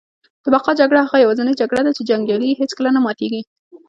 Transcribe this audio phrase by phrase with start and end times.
[0.43, 3.41] د بقا جګړه هغه یوازینۍ جګړه ده چي جنګیالي یې هیڅکله نه ماتیږي